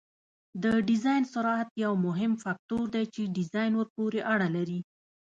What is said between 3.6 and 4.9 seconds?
ورپورې اړه لري